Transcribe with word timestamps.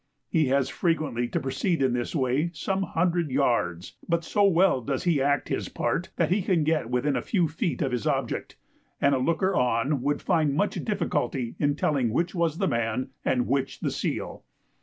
He 0.31 0.47
has 0.47 0.67
frequently 0.67 1.27
to 1.27 1.39
proceed 1.39 1.79
in 1.83 1.93
this 1.93 2.15
way 2.15 2.49
some 2.55 2.81
hundred 2.81 3.29
yards, 3.29 3.97
but 4.09 4.23
so 4.23 4.43
well 4.45 4.81
does 4.81 5.03
he 5.03 5.21
act 5.21 5.49
his 5.49 5.69
part 5.69 6.09
that 6.15 6.31
he 6.31 6.41
can 6.41 6.63
get 6.63 6.89
within 6.89 7.15
a 7.15 7.21
few 7.21 7.47
feet 7.47 7.83
of 7.83 7.91
his 7.91 8.07
object, 8.07 8.55
and 8.99 9.13
a 9.13 9.19
looker 9.19 9.53
on 9.55 10.01
would 10.01 10.19
find 10.23 10.55
much 10.55 10.83
difficulty 10.83 11.53
in 11.59 11.75
telling 11.75 12.09
which 12.09 12.33
was 12.33 12.57
the 12.57 12.67
man 12.67 13.09
and 13.23 13.45
which 13.47 13.81
the 13.81 13.91
seal. 13.91 14.43